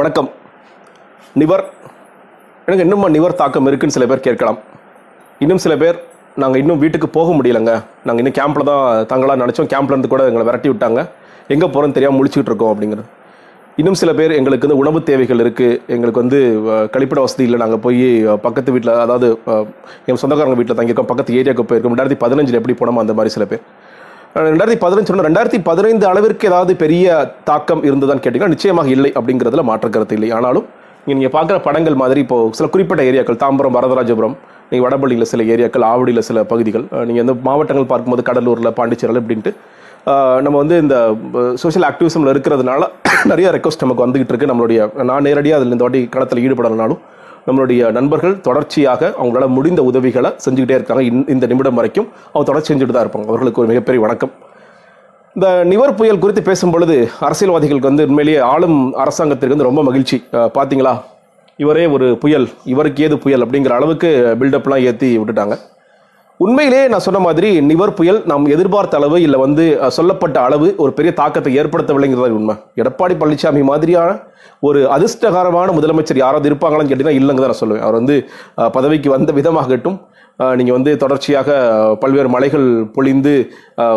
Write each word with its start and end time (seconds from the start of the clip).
வணக்கம். 0.00 0.28
நிவர் 1.40 1.62
எனக்கு 2.66 2.84
இன்னுமா 2.84 3.06
நிவர் 3.14 3.34
தாக்கம் 3.40 3.66
இருக்குன்னு 3.68 3.94
சில 3.96 4.04
பேர் 4.10 4.22
கேட்கலாம். 4.26 4.58
இன்னும் 5.44 5.60
சில 5.64 5.74
பேர் 5.82 5.96
நாங்கள் 6.42 6.60
இன்னும் 6.62 6.80
வீட்டுக்கு 6.82 7.08
போக 7.16 7.32
முடியலங்க. 7.38 7.72
நாங்கள் 8.06 8.22
இன்னும் 8.22 8.36
கேம்பில் 8.38 8.68
தான் 8.70 8.84
தங்களாக 9.10 9.40
நினச்சோம். 9.42 9.68
கேம்ப்லேருந்து 9.72 10.10
கூட 10.12 10.28
எங்களை 10.30 10.44
விரட்டி 10.48 10.70
விட்டாங்க. 10.72 11.02
எங்கே 11.54 11.68
போகிறோன்னு 11.74 11.96
தெரியாமல் 11.96 12.18
முழிச்சிட்டு 12.18 12.50
இருக்கோம் 12.52 12.72
அப்படிங்கிறது. 12.74 13.06
இன்னும் 13.80 13.98
சில 14.02 14.12
பேர் 14.20 14.36
எங்களுக்கு 14.38 14.66
வந்து 14.66 14.80
உணவு 14.82 15.02
தேவைகள் 15.10 15.42
இருக்குது 15.44 15.78
எங்களுக்கு 15.96 16.22
வந்து 16.24 16.40
கழிப்பிட 16.94 17.20
வசதி 17.26 17.44
இல்லை. 17.48 17.60
நாங்கள் 17.64 17.82
போய் 17.86 18.08
பக்கத்து 18.46 18.74
வீட்டில் 18.76 18.94
அதாவது 19.04 19.28
எங்கள் 20.06 20.22
சொந்தக்காரங்க 20.24 20.58
வீட்டில் 20.60 20.78
தங்கியிருக்கோம். 20.80 21.10
பக்கத்து 21.12 21.38
ஏரியாவுக்கு 21.40 21.68
போயிருக்கோம். 21.72 21.94
ரெண்டாயிரத்தி 21.96 22.22
பதினஞ்சில் 22.24 22.60
எப்படி 22.60 22.76
போனோமோ 22.82 23.04
அந்த 23.06 23.16
மாதிரி 23.20 23.34
சில 23.36 23.46
பேர். 23.52 23.64
ரெண்டாயிரத்தி 24.34 24.80
பதினஞ்சு 24.82 25.10
சொன்ன 25.10 25.24
ரெண்டாயிரத்தி 25.26 25.58
பதினைந்து 25.68 26.04
அளவிற்கு 26.10 26.46
ஏதாவது 26.50 26.72
பெரிய 26.82 27.06
தாக்கம் 27.48 27.80
இருந்ததான்னு 27.88 28.22
கேட்டிங்கன்னா 28.24 28.54
நிச்சயமாக 28.54 28.90
இல்லை 28.94 29.10
அப்படிங்கிறதுல 29.18 29.62
மாற்று 29.70 29.88
கருத்து 29.94 30.16
இல்லை. 30.18 30.28
ஆனாலும் 30.36 30.66
நீங்கள் 31.08 31.32
பார்க்குற 31.36 31.56
படங்கள் 31.64 31.96
மாதிரி 32.02 32.20
இப்போது 32.24 32.54
சில 32.58 32.66
குறிப்பிட்ட 32.74 33.02
ஏரியாக்கள் 33.10 33.40
தாம்பரம் 33.42 33.76
வரதராஜபுரம் 33.78 34.36
நீங்கள் 34.70 34.86
வடபள்ளியில் 34.86 35.28
சில 35.32 35.42
ஏரியாக்கள் 35.54 35.86
ஆவடியில் 35.90 36.26
சில 36.28 36.44
பகுதிகள் 36.52 36.84
நீங்கள் 37.08 37.24
இந்த 37.24 37.34
மாவட்டங்கள் 37.48 37.90
பார்க்கும்போது 37.92 38.24
கடலூரில் 38.28 38.76
பாண்டிச்சேரியில் 38.78 39.20
அப்படின்ட்டு 39.22 39.52
நம்ம 40.44 40.56
வந்து 40.62 40.76
இந்த 40.84 40.96
சோஷியல் 41.62 41.86
ஆக்டிவிசமில் 41.90 42.32
இருக்கிறதுனால 42.34 42.82
நிறைய 43.32 43.48
ரெக்வஸ்ட் 43.56 43.84
நமக்கு 43.84 44.04
வந்துகிட்டு 44.04 44.32
இருக்கு. 44.32 44.50
நம்மளுடைய 44.50 44.80
நான் 45.10 45.26
நேரடியாக 45.28 45.58
அதில் 45.60 45.74
இந்த 45.76 45.84
வாட்டி 45.86 46.02
களத்தில் 46.14 46.42
ஈடுபடலனாலும் 46.44 47.00
நம்மளுடைய 47.46 47.90
நண்பர்கள் 47.90 48.40
தொடர்ச்சியாக 48.40 49.14
அவங்களால 49.22 49.48
முடிந்த 49.48 49.82
உதவிகளை 49.82 50.30
செஞ்சுக்கிட்டே 50.50 50.70
இருக்காங்க. 50.70 51.02
இந்த- 51.02 51.32
இந்த 51.32 51.46
நிமிடம் 51.46 51.74
வரைக்கும் 51.74 52.08
அவங்க 52.32 52.42
தொடர்ச்சி 52.44 52.74
செஞ்சுட்டு 52.74 52.92
தான் 52.92 53.06
இருப்பாங்க. 53.06 53.26
அவர்களுக்கு 53.26 53.60
ஒரு 53.60 53.68
மிகப்பெரிய 53.68 54.02
வணக்கம். 54.02 54.30
இந்த 55.34 55.64
நிவர் 55.64 55.94
புயல் 55.94 56.18
குறித்து 56.18 56.42
பேசும் 56.42 56.70
பொழுது 56.70 57.08
அரசியல்வாதிகளுக்கு 57.20 57.86
வந்து 57.86 58.06
உண்மையிலேயே 58.06 58.42
ஆளும் 58.42 58.94
அரசாங்கத்திற்கு 58.94 59.56
வந்து 59.56 59.64
ரொம்ப 59.64 59.82
மகிழ்ச்சி. 59.82 60.24
பார்த்தீங்களா 60.32 61.00
இவரே 61.56 61.86
ஒரு 61.86 62.18
புயல் 62.18 62.48
இவருக்கு 62.64 63.04
ஏது 63.04 63.18
புயல் 63.18 63.46
அப்படிங்கிற 63.46 63.68
அளவுக்கு 63.68 64.36
பில்டப்லாம் 64.40 64.82
ஏற்றி 64.82 65.18
விட்டுட்டாங்க. 65.18 65.56
உண்மையிலே 66.44 66.82
நான் 66.90 67.04
சொன்ன 67.06 67.18
மாதிரி 67.24 67.48
நிவர் 67.70 67.96
புயல் 67.96 68.18
நாம் 68.30 68.44
எதிர்பார்த்த 68.54 68.98
அளவு 68.98 69.16
இல்லை 69.24 69.38
வந்து 69.42 69.64
சொல்லப்பட்ட 69.96 70.36
அளவு 70.46 70.68
ஒரு 70.82 70.92
பெரிய 70.98 71.10
தாக்கத்தை 71.18 71.50
ஏற்படுத்தவில்லைங்கிறது 71.60 72.36
உண்மை. 72.38 72.54
எடப்பாடி 72.80 73.14
பழனிசாமி 73.22 73.62
மாதிரியான 73.70 74.10
ஒரு 74.68 74.80
அதிர்ஷ்டகரமான 74.94 75.68
முதலமைச்சர் 75.78 76.22
யாராவது 76.22 76.48
இருப்பாங்களான்னு 76.50 76.90
கேட்டீங்கன்னா 76.90 77.18
இல்லைங்க 77.20 77.42
தான் 77.42 77.52
நான் 77.52 77.62
சொல்லுவேன். 77.62 77.84
அவர் 77.86 77.98
வந்து 78.00 78.16
பதவிக்கு 78.76 79.10
வந்த 79.14 79.30
விதமாகட்டும் 79.40 79.98
நீங்கள் 80.58 80.76
வந்து 80.76 80.90
தொடர்ச்சியாக 81.04 81.50
பல்வேறு 82.02 82.28
மலைகள் 82.34 82.66
பொழிந்து 82.96 83.32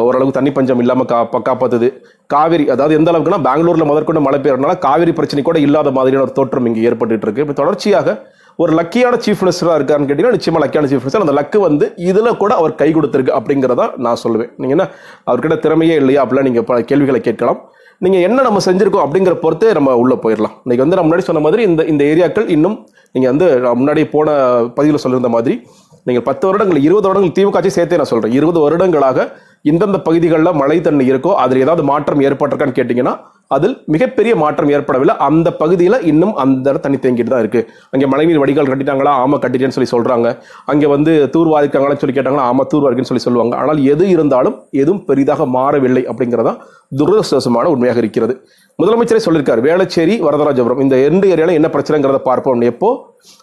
ஓரளவுக்கு 0.06 0.38
தண்ணி 0.38 0.52
பஞ்சம் 0.58 0.82
இல்லாமல் 0.84 1.10
கா 1.12 1.20
காப்பாத்துது. 1.50 1.90
காவிரி 2.34 2.66
அதாவது 2.74 2.98
எந்த 3.00 3.10
அளவுக்குன்னா 3.12 3.44
பெங்களூரில் 3.50 3.90
முதற்கொண்டு 3.92 4.28
மழை 4.28 4.40
பெய்யறதுனால 4.44 4.78
காவிரி 4.88 5.14
பிரச்சனை 5.20 5.44
கூட 5.44 5.60
இல்லாத 5.68 5.92
மாதிரியான 5.98 6.26
ஒரு 6.28 6.38
தோற்றம் 6.40 6.68
இங்கே 6.72 6.88
ஏற்பட்டுருக்கு 6.90 7.46
இப்போ 7.46 7.58
தொடர்ச்சியாக 7.62 8.20
ஒரு 8.62 8.72
லக்கியான 8.80 9.16
சீஃப் 9.26 9.42
மினிஸ்டராக 9.44 9.78
இருக்காருன்னு 9.80 10.08
கேட்டிங்கன்னா 10.10 10.38
நிச்சயமாக 10.38 10.62
லக்கியான 10.64 10.88
சீஃப் 10.90 11.04
மினிஸ்டர் 11.04 11.26
அந்த 11.26 11.36
லக்கு 11.40 11.60
வந்து 11.68 11.86
இதுல 12.10 12.32
கூட 12.42 12.52
அவர் 12.62 12.74
கை 12.82 12.90
கொடுத்துருக்கு 12.98 13.34
அப்படிங்கிறதா 13.38 13.86
நான் 14.06 14.20
சொல்லுவேன். 14.24 14.52
நீங்கள் 14.62 14.76
என்ன 14.78 14.86
அவர்கிட்ட 15.30 15.58
திறமையே 15.66 15.96
இல்லையா 16.02 16.22
அப்படிலாம் 16.24 16.48
நீங்கள் 16.50 16.68
பல 16.72 16.82
கேள்விகளை 16.92 17.22
கேட்கலாம். 17.28 17.62
நீங்கள் 18.06 18.24
என்ன 18.28 18.44
நம்ம 18.48 18.60
செஞ்சுருக்கோம் 18.68 19.06
அப்படிங்கிற 19.06 19.34
பொறுத்தே 19.46 19.72
நம்ம 19.78 19.96
உள்ளே 20.04 20.16
போயிடலாம். 20.24 20.56
இன்றைக்கி 20.66 20.84
வந்து 20.86 20.98
நான் 20.98 21.08
முன்னாடி 21.08 21.26
சொன்ன 21.30 21.44
மாதிரி 21.46 21.64
இந்த 21.70 21.82
இந்த 21.94 22.04
ஏரியாக்கள் 22.14 22.48
இன்னும் 22.56 22.78
நீங்கள் 23.16 23.32
வந்து 23.32 23.48
நான் 23.66 23.80
முன்னாடி 23.82 24.04
போன 24.16 24.30
பதிவில் 24.78 25.04
சொல்லியிருந்த 25.04 25.32
மாதிரி 25.38 25.56
நீங்கள் 26.10 26.26
பத்து 26.30 26.46
வருடங்கள் 26.48 26.80
இருபது 26.88 27.08
வருடங்கள் 27.10 27.36
திமுக 27.38 27.60
ஆட்சி 27.60 27.72
சேர்த்தே 27.76 28.00
நான் 28.02 28.12
சொல்கிறேன் 28.12 28.36
இருபது 28.40 28.60
வருடங்களாக 28.64 29.28
இந்தந்த 29.66 29.98
பகுதிகளில் 30.08 30.58
மழை 30.62 30.78
தண்ணி 30.88 31.06
இருக்கோ 31.12 31.32
அதில் 31.44 31.62
ஏதாவது 31.66 31.84
மாற்றம் 31.92 32.24
ஏற்பட்டிருக்கான்னு 32.28 32.78
கேட்டிங்கன்னா 32.80 33.14
அதில் 33.56 33.76
மிகப்பெரிய 33.94 34.34
மாற்றம் 34.42 34.72
ஏற்படவில்லை. 34.76 35.16
அந்த 35.28 35.48
பகுதியில் 35.62 35.98
இன்னும் 36.12 36.34
அந்த 36.44 36.66
இடம் 36.72 36.84
தண்ணி 36.86 36.98
தேங்கிட்டு 37.04 37.32
தான் 37.34 37.44
இருக்குது 37.44 37.68
அங்கே 37.94 38.08
மழைநீர் 38.12 38.42
வடிகால் 38.42 38.70
கட்டிட்டாங்களா 38.72 39.12
ஆமாம் 39.24 39.42
கட்டிட்டேன்னு 39.44 39.76
சொல்லி 39.78 39.90
சொல்கிறாங்க 39.94 40.28
அங்கே 40.72 40.88
வந்து 40.94 41.12
தூர்வாரிக்காங்களான்னு 41.34 42.02
சொல்லி 42.04 42.16
கேட்டாங்களா 42.18 42.46
ஆமாம் 42.52 42.70
தூர்வாதிக்குன்னு 42.72 43.12
சொல்லி 43.12 43.26
சொல்லுவாங்க. 43.28 43.56
ஆனால் 43.62 43.82
எது 43.94 44.06
இருந்தாலும் 44.16 44.56
எதுவும் 44.82 45.04
பெரிதாக 45.10 45.46
மாறவில்லை 45.58 46.04
அப்படிங்கிறதான் 46.12 46.60
துரதிருஷ்டமான 47.00 47.70
உண்மையாக 47.76 48.02
இருக்கிறது. 48.04 48.36
முதலமைச்சரே 48.80 49.24
சொல்லியிருக்கார் 49.26 49.62
வேளச்சேரி 49.68 50.16
வரதராஜபுரம். 50.28 50.82
இந்த 50.86 50.96
ரெண்டு 51.08 51.28
ஏரியால 51.34 51.58
என்ன 51.60 51.70
பிரச்சனைங்கிறத 51.76 52.22
பார்ப்போம். 52.30 52.66
எப்போ? 52.74 52.90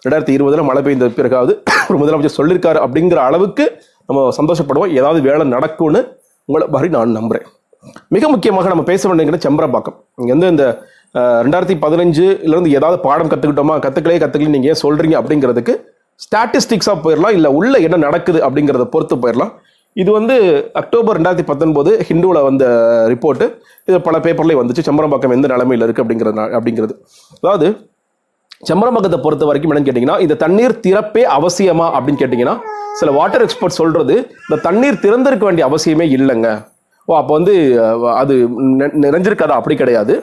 ரெண்டாயிரத்தி 0.05 0.35
இருபதில் 0.37 0.69
மழை 0.71 0.81
பெய்ந்த 0.87 1.07
பிறகாவது 1.21 1.53
ஒரு 1.91 1.99
முதலமைச்சர் 2.01 2.39
சொல்லியிருக்காரு 2.39 2.79
அப்படிங்கிற 2.85 3.21
அளவுக்கு 3.29 3.65
நம்ம 4.11 4.29
சந்தோஷப்படுவோம். 4.41 4.93
ஏதாவது 5.01 5.21
வேலை 5.31 5.47
நடக்கும்னு 5.57 6.03
உங்களை 6.49 6.67
மாதிரி 6.75 6.91
நான் 6.97 7.19
நம்புகிறேன் 7.21 7.47
மிக 8.15 8.25
முக்கியமாக 8.35 8.71
நம்ம 8.73 8.85
பேச 8.91 9.09
வேண்டிய 9.09 9.41
செம்பரம்பாக்கம் 9.47 9.99
இங்கே 10.21 10.33
வந்து 10.35 10.49
இந்த 10.55 10.65
ரெண்டாயிரத்தி 11.45 11.77
பதினஞ்சுலேருந்து 11.85 12.73
ஏதாவது 12.79 12.99
பாடம் 13.07 13.31
கற்றுக்கிட்டோமா 13.33 13.75
கற்றுக்கலையே 13.85 14.21
கத்துக்கல 14.23 14.55
நீங்கள் 14.57 14.71
ஏன் 14.73 14.83
சொல்கிறீங்க 14.85 15.17
அப்படிங்கிறதுக்கு 15.21 15.75
ஸ்டாட்டிஸ்டிக்ஸாக 16.21 16.97
போயிடலாம் 17.05 17.35
இல்லை 17.37 17.51
உள்ள 17.59 17.75
என்ன 17.87 17.99
நடக்குது 18.07 18.39
அப்படிங்கிறத 18.47 18.87
பொறுத்து 18.95 19.17
போயிடலாம் 19.23 19.53
இது 19.97 20.11
வந்து 20.17 20.35
அக்டோபர் 20.81 21.17
ரெண்டாயிரத்தி 21.19 21.47
பத்தொன்பது 21.51 21.91
ஹிந்துவில் 22.09 22.47
வந்த 22.49 22.65
ரிப்போர்ட்டு 23.13 23.47
இது 23.89 23.97
பல 24.09 24.19
பேப்பர்லேயே 24.27 24.59
வந்துச்சு. 24.61 24.85
செம்பரம்பாக்கம் 24.89 25.35
எந்த 25.37 25.49
நிலைமையில் 25.53 25.85
இருக்குது 25.87 26.05
அப்படிங்கிற 26.05 26.31
அப்படிங்கிறது. 26.59 26.95
அதாவது 27.43 27.69
செம்பரம்பாக்கத்தை 28.69 29.19
பொறுத்த 29.25 29.45
வரைக்கும் 29.49 29.71
என்னன்னு 29.73 29.89
கேட்டிங்கன்னா 29.89 30.17
இந்த 30.25 30.35
தண்ணீர் 30.43 30.75
திறப்பே 30.87 31.23
அவசியமா 31.37 31.87
அப்படின்னு 31.97 32.21
கேட்டிங்கன்னா 32.23 32.57
சில 32.99 33.11
வாட்டர் 33.19 33.45
எக்ஸ்பர்ட் 33.45 33.79
சொல்றது 33.81 34.15
இந்த 34.47 34.57
தண்ணீர் 34.67 35.03
திறந்திருக்க 35.05 35.45
வேண்டிய 35.49 35.65
அவசியமே 35.69 36.07
இல்லைங்க. 36.17 36.49
ஓ 37.09 37.15
அப்போ 37.21 37.33
வந்து 37.39 37.55
அது 38.23 38.35
நிறைஞ்சிருக்காதா? 39.05 39.57
அப்படி 39.61 39.77
கிடையாது. 39.83 40.15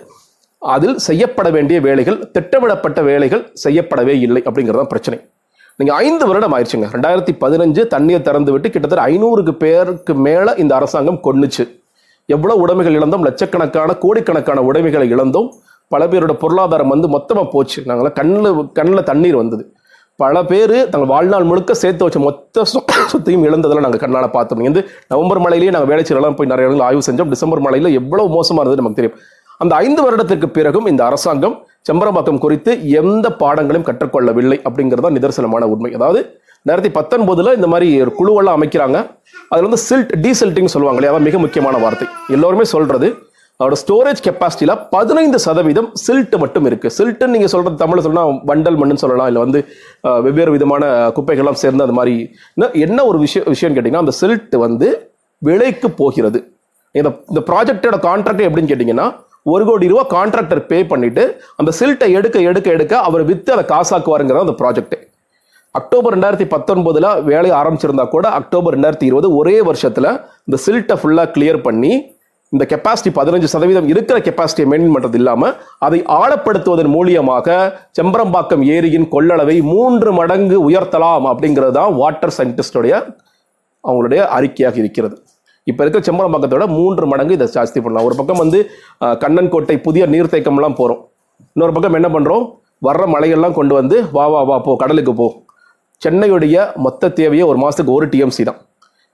அதில் 0.61 0.95
செய்யப்பட 1.07 1.47
வேண்டிய 1.55 1.77
வேலைகள் 1.87 2.19
திட்டமிடப்பட்ட 2.35 2.99
வேலைகள் 3.09 3.43
செய்யப்படவே 3.63 4.13
இல்லை 4.25 4.41
அப்படிங்கிறது 4.47 4.81
தான் 4.81 4.93
பிரச்சனை. 4.93 5.17
நீங்கள் 5.79 5.97
ஐந்து 6.05 6.25
வருடம் 6.29 6.53
ஆயிடுச்சுங்க. 6.57 6.87
ரெண்டாயிரத்தி 6.95 7.33
பதினஞ்சு 7.43 7.81
தண்ணீர் 7.93 8.27
திறந்து 8.27 8.51
விட்டு 8.53 8.69
கிட்டத்தட்ட 8.75 9.03
ஐநூறுக்கு 9.13 9.53
பேருக்கு 9.63 10.13
மேலே 10.27 10.53
இந்த 10.63 10.73
அரசாங்கம் 10.79 11.19
கொன்னுச்சு. 11.27 11.65
எவ்வளவு 12.35 12.61
உடைமைகள் 12.63 12.97
இழந்தோம்? 12.99 13.25
லட்சக்கணக்கான 13.27 13.93
கோடிக்கணக்கான 14.03 14.63
உடைமைகளை 14.69 15.07
இழந்தோம். 15.15 15.49
பல 15.93 16.07
பேரோட 16.11 16.33
பொருளாதாரம் 16.43 16.93
வந்து 16.93 17.07
மொத்தமாக 17.15 17.47
போச்சு. 17.53 17.79
நாங்களாம் 17.89 18.17
கண்ணில் 18.19 18.71
கண்ணில் 18.79 19.07
தண்ணீர் 19.09 19.37
வந்தது. 19.41 19.65
பல 20.21 20.35
பேர் 20.51 20.75
தங்கள் 20.91 21.11
வாழ்நாள் 21.13 21.47
முழுக்க 21.49 21.71
சேர்த்து 21.81 22.05
வச்ச 22.05 22.19
மொத்த 22.27 22.63
சொத்தையும் 23.11 23.43
இழந்ததெல்லாம் 23.47 23.85
நாங்கள் 23.85 24.03
கண்ணால் 24.03 24.35
பார்த்தோம். 24.35 24.59
இங்க 24.61 24.69
வந்து 24.71 24.83
நவம்பர் 25.11 25.41
மலையிலேயே 25.45 25.73
நாங்கள் 25.75 25.91
வேலைச்செல்லாம் 25.91 26.37
போய் 26.37 26.49
நிறைய 26.51 26.67
இடங்கள் 26.67 26.85
ஆய்வு 26.87 27.03
செஞ்சோம். 27.07 27.29
டிசம்பர் 27.33 27.61
மலையில் 27.65 27.89
எவ்வளோ 27.99 28.25
மோசமாக 28.35 28.63
இருந்தது 28.63 28.81
நமக்கு 28.81 28.99
தெரியும். 28.99 29.19
அந்த 29.63 29.73
ஐந்து 29.83 30.01
வருடத்திற்கு 30.05 30.47
பிறகும் 30.57 30.87
இந்த 30.91 31.01
அரசாங்கம் 31.09 31.55
செம்பரம்பாக்கம் 31.89 32.41
குறித்து 32.45 32.71
எந்த 33.01 33.27
பாடங்களையும் 33.41 33.87
கற்றுக்கொள்ளவில்லை 33.89 34.57
அப்படிங்கிறதா 34.67 35.11
நிதர்சனமான 35.17 35.69
உண்மை. 35.73 35.91
அதாவது 35.97 36.19
ரெண்டாயிரத்தி 36.65 36.91
பத்தொன்பதுல 36.97 37.53
இந்த 37.57 37.67
மாதிரி 37.73 37.87
ஒரு 38.03 38.11
குழுவெல்லாம் 38.19 38.57
அமைக்கிறாங்க. 38.57 38.97
அதில் 39.51 39.67
வந்து 39.67 39.81
சில்ட் 39.89 40.11
டீசில்ட்டிங் 40.23 40.73
சொல்லுவாங்க 40.73 40.99
இல்லையா? 40.99 41.13
அதான் 41.13 41.27
மிக 41.29 41.37
முக்கியமான 41.45 41.77
வார்த்தை. 41.83 42.07
எல்லோருமே 42.35 42.65
சொல்கிறது 42.73 43.09
அதோட 43.59 43.75
ஸ்டோரேஜ் 43.81 44.19
கெப்பாசிட்டியில் 44.25 44.79
பதினைந்து 44.89 45.37
சதவீதம் 45.45 45.87
சில்ட் 46.05 46.35
மட்டும் 46.37 46.65
இருக்குது 46.69 46.93
சில்ட்டுன்னு 46.97 47.33
நீங்கள் 47.35 47.51
சொல்கிறது 47.53 47.79
தமிழில் 47.83 48.05
சொன்னால் 48.07 48.33
வண்டல் 48.49 48.77
மண்ணுன்னு 48.79 49.03
சொல்லலாம். 49.03 49.27
இல்லை 49.27 49.41
வந்து 49.41 49.59
வெவ்வேறு 50.25 50.51
விதமான 50.51 50.83
குப்பைகள்லாம் 51.15 51.59
சேர்ந்து 51.61 51.83
அது 51.83 51.91
மாதிரி. 51.91 52.13
என்ன- 52.85 53.05
ஒரு 53.05 53.19
விஷயம் 53.19 53.47
விஷயம்னு 53.53 53.77
கேட்டிங்கன்னா 53.77 54.03
அந்த 54.05 54.13
சில்ட் 54.21 54.55
வந்து 54.55 54.89
விலைக்கு 55.41 55.89
போகிறது. 55.91 56.39
இந்த 56.95 57.09
இந்த 57.29 57.41
ப்ராஜெக்டோட 57.49 57.97
கான்ட்ராக்ட் 58.07 58.45
எப்படின்னு 58.47 58.71
கேட்டிங்கன்னா 58.73 59.07
ஒரு 59.45 59.65
கோடி 59.65 59.87
ரூபா 59.87 60.03
கான்ட்ராக்டர் 60.13 60.61
பே 60.65 60.77
பண்ணிட்டு 60.83 61.23
அந்த 61.55 61.71
சில்ட்டை 61.79 62.07
எடுக்க 62.11 62.37
எடுக்க 62.41 62.69
எடுக்க 62.69 62.93
அவர் 62.99 63.23
விற்று 63.23 63.51
அதை 63.53 63.65
காசாக்குவாருங்கிறது 63.65 64.45
அந்த 64.45 64.55
ப்ராஜெக்ட்டு 64.61 64.97
அக்டோபர் 65.75 66.13
ரெண்டாயிரத்தி 66.15 66.47
பத்தொன்பதுல 66.55 67.07
வேலை 67.23 67.49
ஆரம்பிச்சிருந்தா 67.51 68.05
கூட 68.07 68.27
அக்டோபர் 68.29 68.75
ரெண்டாயிரத்தி 68.77 69.03
இருபது 69.03 69.35
ஒரே 69.35 69.61
வருஷத்துல 69.61 70.07
இந்த 70.47 70.57
சில்ட்டை 70.65 70.95
ஃபுல்லாக 71.01 71.31
கிளியர் 71.35 71.59
பண்ணி 71.61 71.91
இந்த 72.53 72.63
கெப்பாசிட்டி 72.71 73.11
பதினஞ்சு 73.17 73.47
சதவீதம் 73.53 73.87
இருக்கிற 73.93 74.17
கெப்பாசிட்டியை 74.25 74.67
மெயின்டைன் 74.71 74.93
பண்றது 74.95 75.17
இல்லாம 75.21 75.49
அதை 75.85 75.97
ஆழப்படுத்துவதன் 76.19 76.91
மூலியமாக 76.95 77.47
செம்பரம்பாக்கம் 77.97 78.63
ஏரியின் 78.75 79.07
கொள்ளளவை 79.15 79.55
மூன்று 79.71 80.11
மடங்கு 80.19 80.57
உயர்த்தலாம் 80.67 81.25
அப்படிங்கிறது 81.31 81.75
தான் 81.79 81.91
வாட்டர் 82.01 82.35
சயின்டிஸ்டோடைய 82.37 82.93
அவங்களுடைய 83.83 84.21
அறிக்கையாக 84.37 84.77
இருக்கிறது. 84.83 85.15
இப்போ 85.67 85.81
இருக்கிற 85.83 86.01
செம்பரம்பாக்கத்தோட 86.07 86.65
மூன்று 86.77 87.05
மடங்கு 87.11 87.35
இதை 87.37 87.47
ஜாஸ்தி 87.55 87.79
பண்ணலாம். 87.85 88.05
ஒரு 88.09 88.15
பக்கம் 88.19 88.41
வந்து 88.43 88.59
கண்ணன் 89.23 89.51
கோட்டை 89.55 89.77
புதிய 89.87 90.03
நீர்த்தேக்கம்லாம் 90.13 90.77
போகிறோம் 90.79 91.01
இன்னொரு 91.55 91.73
பக்கம் 91.75 91.97
என்ன 91.99 92.09
பண்ணுறோம் 92.15 92.45
வர்ற 92.87 93.03
மலையெல்லாம் 93.15 93.57
கொண்டு 93.59 93.73
வந்து 93.79 93.97
வா 94.15 94.25
வா 94.33 94.41
வா 94.49 94.57
போ 94.67 94.73
கடலுக்கு 94.83 95.13
போ. 95.19 95.27
சென்னையுடைய 96.01 96.55
மொத்த 96.85 97.11
தேவையே 97.19 97.43
ஒரு 97.51 97.59
மாதத்துக்கு 97.63 97.95
ஒரு 97.97 98.07
டிஎம்சி 98.13 98.43
தான். 98.49 98.59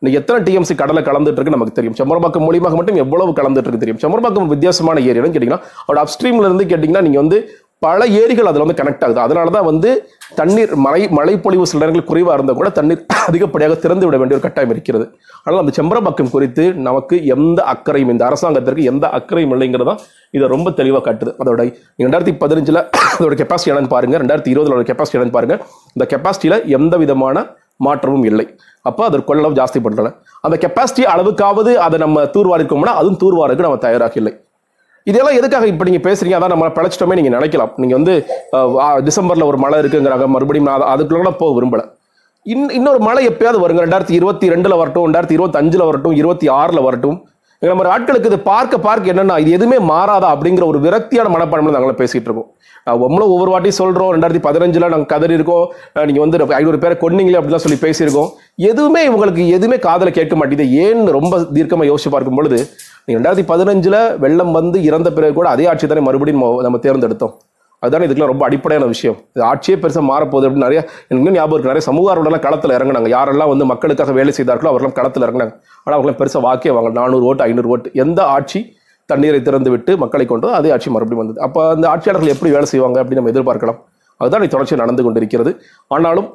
இன்னைக்கு 0.03 0.19
எத்தனை 0.21 0.39
டிஎம்சி 0.45 0.73
கடலை 0.79 1.01
கலந்துட்டு 1.07 1.39
இருக்கு 1.39 1.53
நமக்கு 1.55 1.75
தெரியும். 1.75 1.93
செம்மரபாக்கம் 1.97 2.43
மூலியமாக 2.45 2.75
மட்டும் 2.79 2.97
எவ்வளவு 3.03 3.31
கலந்துட்டு 3.37 3.67
இருக்கு 3.67 3.83
தெரியும் 3.83 3.99
செம்மரபாக்கம் 4.01 4.49
வித்தியாசமான 4.53 5.01
ஏரியான்னு 5.09 5.33
கேட்டிங்கன்னா 5.35 5.59
அவரோட 5.83 5.99
அப்ஸ்ட்ரீம்ல 6.01 6.47
இருந்து 6.49 6.65
கேட்டிங்கன்னா 6.71 7.03
நீங்கள் 7.05 7.21
வந்து 7.23 7.37
பல 7.85 8.01
ஏரிகள் 8.23 8.49
அதில் 8.49 8.63
வந்து 8.63 8.75
கனெக்ட் 8.79 9.05
ஆகுது. 9.05 9.19
அதனால 9.25 9.53
தான் 9.55 9.65
வந்து 9.69 9.89
தண்ணீர் 10.39 10.73
மழை 10.85 10.99
மழைப்பொழிவு 11.19 11.67
சில 11.71 11.81
நேரங்கள் 11.83 12.05
குறைவாக 12.09 12.35
இருந்தால் 12.37 12.59
கூட 12.59 12.69
தண்ணீர் 12.79 13.01
அதிகப்படியாக 13.29 13.77
திறந்து 13.85 14.05
விட 14.07 14.17
வேண்டிய 14.19 14.37
ஒரு 14.37 14.45
கட்டாயம் 14.45 14.73
இருக்கிறது. 14.75 15.05
ஆனால் 15.45 15.61
அந்த 15.63 15.73
செம்பரபாக்கம் 15.79 16.33
குறித்து 16.35 16.65
நமக்கு 16.87 17.15
எந்த 17.35 17.59
அக்கறையும் 17.73 18.13
இந்த 18.15 18.25
அரசாங்கத்திற்கு 18.29 18.89
எந்த 18.93 19.07
அக்கறையும் 19.19 19.55
இல்லைங்கிறதா 19.55 19.95
இதை 20.37 20.47
ரொம்ப 20.55 20.71
தெளிவாக 20.81 21.03
காட்டுது. 21.07 21.33
அதோட 21.41 21.63
ரெண்டாயிரத்தி 22.05 22.35
பதினஞ்சில் 22.43 22.81
அதோட 23.17 23.33
கெப்பாசிட்டி 23.41 23.73
என்னன்னு 23.73 23.95
பாருங்கள் 23.97 24.23
ரெண்டாயிரத்தி 24.23 24.53
இருபதுல 24.55 24.87
கெப்பாசிட்டி 24.91 25.19
என்னன்னு 25.19 25.37
பாருங்கள் 25.39 25.61
இந்த 25.97 26.07
கெப்பாசிட்டியில் 26.13 26.61
எந்த 26.79 26.97
விதமான 27.03 27.45
மாற்றமும் 27.85 28.25
இல்லை. 28.29 28.45
அப்போ 28.89 29.01
அதற்கு 29.09 29.27
கொள்ளளவு 29.29 29.59
ஜாஸ்தி 29.59 29.79
பண்ணுறல 29.85 30.09
அந்த 30.45 30.55
கெப்பாசிட்டி 30.63 31.03
அளவுக்காவது 31.13 31.71
அதை 31.85 31.97
நம்ம 32.05 32.23
தூர்வாரிக்கோம்னா 32.35 32.93
அதுவும் 33.01 33.19
தூர்வாருக்கு 33.23 33.67
நம்ம 33.67 33.79
தயாராக 33.85 34.19
இல்லை 34.21 34.33
இதெல்லாம் 35.09 35.37
எதுக்காக 35.39 35.65
இப்போ 35.71 35.85
நீங்கள் 35.87 36.05
பேசுறீங்க? 36.07 36.35
அதான் 36.37 36.53
நம்ம 36.53 36.67
பிழைச்சிட்டோமே 36.75 37.15
நீங்கள் 37.19 37.35
நினைக்கலாம். 37.37 37.71
நீங்கள் 37.81 37.97
வந்து 37.99 38.13
டிசம்பரில் 39.07 39.49
ஒரு 39.49 39.57
மழை 39.63 39.77
இருக்குங்கிறாங்க 39.83 40.27
மறுபடியும் 40.35 40.69
நான் 40.69 40.85
அதுக்குள்ளே 40.93 41.33
போக 41.41 41.51
விரும்பலை. 41.57 41.85
இன் 42.53 42.71
இன்னொரு 42.77 42.99
மழை 43.07 43.23
எப்பயாவது 43.31 43.59
வருங்க. 43.63 43.81
ரெண்டாயிரத்தி 43.85 44.15
இருபத்தி 44.19 44.51
ரெண்டில் 44.53 44.79
வரட்டும் 44.81 45.05
ரெண்டாயிரத்தி 45.07 45.37
இருபத்தஞ்சில் 45.37 45.87
வரட்டும் 45.89 46.15
இருபத்தி 46.21 46.47
ஆறில் 46.59 46.85
வரட்டும். 46.87 47.17
நம்ம 47.67 47.99
ஆட்களுக்கு 47.99 48.25
இது 48.25 48.39
பார்க்க 48.39 48.77
பார்க்க 48.77 49.13
என்னன்னா 49.13 49.39
இது 49.39 49.51
எதுவுமே 49.51 49.93
மாறாதா 49.93 50.27
அப்படிங்கிற 50.33 50.65
ஒரு 50.65 50.79
விரக்தியான 50.79 51.27
மனப்பான்மையில 51.27 51.75
நாங்களாம் 51.75 52.01
பேசிகிட்டு 52.01 52.29
இருக்கோம். 52.29 52.51
நம்மளும் 52.83 53.27
ஒவ்வொரு 53.27 53.51
வாட்டி 53.51 53.71
சொல்கிறோம் 53.71 54.13
ரெண்டாயிரத்தி 54.13 54.45
பதினஞ்சில் 54.47 54.79
நாங்கள் 54.79 55.05
கதறி 55.05 55.33
இருக்கோம் 55.33 55.73
நீங்கள் 55.93 56.29
வந்து 56.29 56.55
ஐநூறு 56.55 56.77
பேரை 56.77 56.97
கொன்னீங்களே 56.99 57.37
அப்படிலாம் 57.37 57.65
சொல்லி 57.65 57.77
பேசியிருக்கோம். 57.77 58.29
எதுவுமே 58.55 59.09
இவங்களுக்கு 59.09 59.47
எதுவுமே 59.47 59.79
காதில் 59.79 60.11
கேட்க 60.11 60.35
மாட்டேங்குது. 60.35 60.69
ஏன்னு 60.69 61.11
ரொம்ப 61.11 61.39
தீர்க்கமாக 61.39 61.93
யோசிச்சு 61.93 62.09
பார்க்கும் 62.09 62.35
பொழுது 62.35 62.67
ரெண்டாயிரத்தி 63.07 63.45
பதினஞ்சில் 63.47 64.17
வெள்ளம் 64.17 64.51
வந்து 64.51 64.83
இறந்த 64.83 65.11
பிறகு 65.11 65.33
கூட 65.33 65.49
அதே 65.49 65.65
ஆட்சி 65.65 65.87
தானே 65.87 65.99
மறுபடியும் 65.99 66.41
நம்ம- 66.41 66.61
நம்ம 66.61 66.77
தேர்ந்தெடுத்தோம். 66.77 67.33
அதுதானே 67.83 68.05
இதுக்கெல்லாம் 68.07 68.33
ரொம்ப 68.33 68.45
அடிப்படையான 68.49 68.87
விஷயம். 68.93 69.17
இது 69.35 69.43
ஆட்சியே 69.51 69.75
பெருசாக 69.83 70.05
மாறப்போகுது 70.11 70.45
அப்படின்னு 70.47 70.67
நிறைய 70.67 70.81
இன்னும் 71.13 71.35
ஞாபகம் 71.37 71.55
இருக்கு. 71.55 71.71
நிறைய 71.71 71.85
சமூக 71.89 72.11
ஆர்வலர்லாம் 72.13 72.45
களத்தில் 72.47 72.75
இறங்குனாங்க. 72.77 73.09
யாரெல்லாம் 73.17 73.51
வந்து 73.53 73.67
மக்களுக்காக 73.71 74.13
வேலை 74.19 74.33
செய்தார்களோ 74.39 74.71
அவரெல்லாம் 74.73 74.97
களத்தில் 74.99 75.25
இறங்குனாங்க. 75.27 75.55
ஆனால் 75.83 75.97
அவங்களாம் 75.97 76.19
பெருசாக 76.21 76.43
வாக்கே 76.47 76.73
வாங்க 76.77 76.91
நானூறு 77.01 77.27
ஓட்டு 77.31 77.45
ஐநூறு 77.47 77.71
ஓட்டு. 77.75 77.89
எந்த 78.05 78.19
ஆட்சி 78.35 78.61
தண்ணீரை 79.09 79.39
திறந்து 79.47 79.69
விட்டு 79.73 79.91
மக்களை 80.03 80.25
கொண்டு 80.29 80.47
அதே 80.59 80.69
ஆட்சி 80.75 80.89
மறுபடியும் 80.95 81.23
வந்தது. 81.23 81.39
அப்போ 81.47 81.61
அந்த 81.75 81.85
ஆட்சியாளர்கள் 81.93 82.33
எப்படி 82.35 82.51
வேலை 82.57 82.69
செய்வாங்க 82.73 82.97
அப்படின்னு 83.01 83.21
நம்ம 83.21 83.33
எதிர்பார்க்கலாம். 83.33 83.81
அதுதான் 84.21 84.47
தொடர்ச்சி 84.53 84.83
நடந்து 84.83 85.03
கொண்டிருக்கிறது. 85.07 85.53
ஆனாலும் 85.95 86.29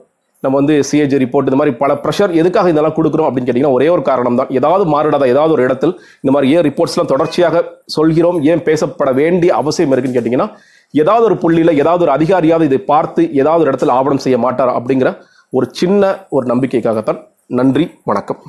நம்ம 0.45 0.55
வந்து 0.61 0.75
சிஏஜி 0.89 1.17
ரிப்போர்ட் 1.23 1.49
இந்த 1.49 1.59
மாதிரி 1.61 1.73
பல 1.81 1.93
ப்ரெஷர் 2.03 2.33
எதுக்காக 2.41 2.71
இதெல்லாம் 2.73 2.95
கொடுக்குறோம் 2.99 3.29
அப்படின்னு 3.29 3.49
கேட்டிங்கன்னா 3.49 3.77
ஒரே 3.79 3.87
ஒரு 3.95 4.03
காரணம் 4.09 4.37
தான் 4.41 4.51
ஏதாவது 4.59 4.85
மாறிடாத? 4.93 5.25
ஏதாவது 5.33 5.53
ஒரு 5.57 5.63
இடத்தில் 5.67 5.95
இந்த 6.23 6.33
மாதிரி 6.35 6.53
ஏன் 6.57 6.65
ரிப்போர்ட்ஸ்லாம் 6.67 7.09
தொடர்ச்சியாக 7.13 7.63
சொல்கிறோம்? 7.97 8.39
ஏன் 8.51 8.63
பேசப்பட 8.69 9.13
வேண்டிய 9.21 9.51
அவசியம் 9.61 9.93
இருக்குன்னு 9.95 10.19
கேட்டிங்கன்னா 10.19 10.49
ஏதாவது 10.93 11.25
ஒரு 11.25 11.37
புள்ளியில் 11.37 11.79
ஏதாவது 11.79 12.05
ஒரு 12.05 12.13
அதிகாரியாவது 12.13 12.63
இதை 12.63 12.79
பார்த்து 12.79 13.35
ஏதாவது 13.35 13.65
ஒரு 13.65 13.71
இடத்துல 13.71 13.89
ஆவணம் 13.89 14.19
செய்ய 14.19 14.39
மாட்டார் 14.39 14.83
அப்படிங்கிற 14.83 15.19
ஒரு 15.51 15.69
சின்ன 15.71 16.27
ஒரு 16.31 16.47
நம்பிக்கைக்காகத்தான். 16.47 17.25
நன்றி 17.47 17.91
வணக்கம். 18.05 18.43